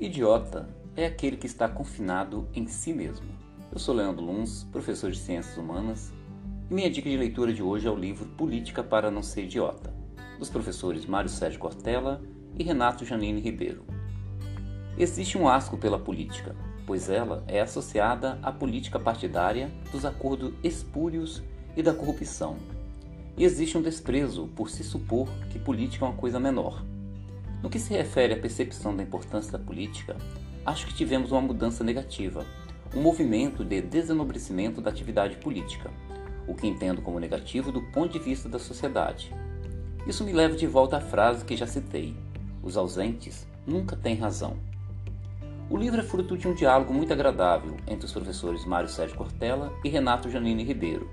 [0.00, 3.28] Idiota é aquele que está confinado em si mesmo.
[3.70, 6.10] Eu sou Leandro Luns, professor de Ciências Humanas,
[6.70, 9.92] e minha dica de leitura de hoje é o livro Política para Não Ser Idiota,
[10.38, 12.22] dos professores Mário Sérgio Cortella
[12.58, 13.84] e Renato Janine Ribeiro.
[14.96, 16.56] Existe um asco pela política,
[16.86, 21.42] pois ela é associada à política partidária, dos acordos espúrios
[21.76, 22.56] e da corrupção.
[23.36, 26.82] E existe um desprezo por se supor que política é uma coisa menor,
[27.62, 30.16] no que se refere à percepção da importância da política,
[30.64, 32.44] acho que tivemos uma mudança negativa,
[32.94, 35.90] um movimento de desenobrecimento da atividade política,
[36.46, 39.32] o que entendo como negativo do ponto de vista da sociedade.
[40.06, 42.16] Isso me leva de volta à frase que já citei:
[42.62, 44.56] os ausentes nunca têm razão.
[45.68, 49.72] O livro é fruto de um diálogo muito agradável entre os professores Mário Sérgio Cortella
[49.84, 51.08] e Renato Janine Ribeiro,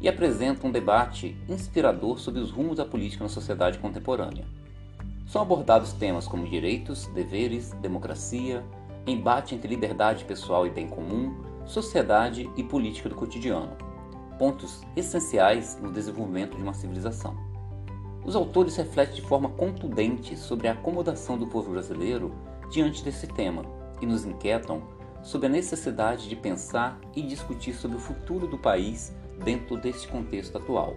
[0.00, 4.44] e apresenta um debate inspirador sobre os rumos da política na sociedade contemporânea.
[5.30, 8.64] São abordados temas como direitos, deveres, democracia,
[9.06, 11.32] embate entre liberdade pessoal e bem comum,
[11.64, 13.70] sociedade e política do cotidiano,
[14.40, 17.36] pontos essenciais no desenvolvimento de uma civilização.
[18.24, 22.34] Os autores refletem de forma contundente sobre a acomodação do povo brasileiro
[22.68, 23.62] diante desse tema
[24.02, 24.82] e nos inquietam
[25.22, 30.58] sobre a necessidade de pensar e discutir sobre o futuro do país dentro deste contexto
[30.58, 30.96] atual.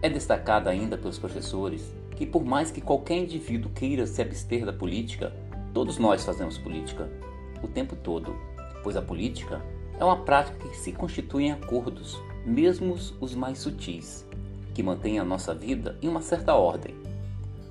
[0.00, 4.72] É destacada ainda pelos professores que, por mais que qualquer indivíduo queira se abster da
[4.72, 5.32] política,
[5.74, 7.08] todos nós fazemos política,
[7.62, 8.34] o tempo todo,
[8.82, 9.60] pois a política
[9.98, 14.24] é uma prática que se constitui em acordos, mesmo os mais sutis,
[14.72, 16.94] que mantêm a nossa vida em uma certa ordem.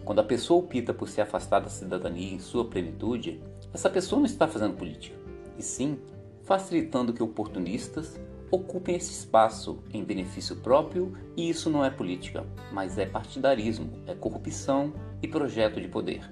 [0.04, 3.42] Quando a pessoa opta por se afastar da cidadania em sua plenitude,
[3.74, 5.16] essa pessoa não está fazendo política,
[5.58, 5.98] e sim
[6.44, 12.98] facilitando que oportunistas ocupem esse espaço em benefício próprio e isso não é política, mas
[12.98, 16.30] é partidarismo, é corrupção e projeto de poder.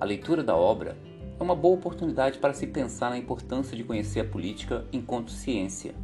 [0.00, 0.96] A leitura da obra
[1.38, 5.94] é uma boa oportunidade para se pensar na importância de conhecer a política enquanto ciência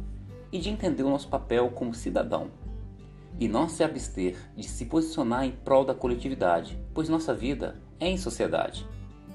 [0.51, 2.51] e de entender o nosso papel como cidadão.
[3.39, 8.07] E não se abster de se posicionar em prol da coletividade, pois nossa vida é
[8.07, 8.85] em sociedade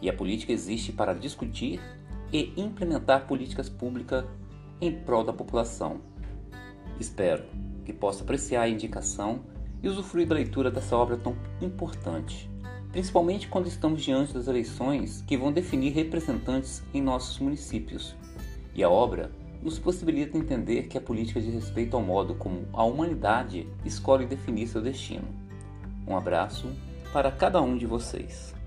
[0.00, 1.80] e a política existe para discutir
[2.32, 4.24] e implementar políticas públicas
[4.80, 6.00] em prol da população.
[6.98, 7.44] Espero
[7.84, 9.40] que possa apreciar a indicação
[9.82, 12.50] e usufruir da leitura dessa obra tão importante,
[12.90, 18.16] principalmente quando estamos diante das eleições que vão definir representantes em nossos municípios.
[18.74, 19.30] E a obra
[19.62, 24.68] nos possibilita entender que a política diz respeito ao modo como a humanidade escolhe definir
[24.68, 25.28] seu destino.
[26.06, 26.68] Um abraço
[27.12, 28.57] para cada um de vocês.